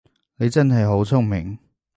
[0.37, 1.59] 你真係好聰明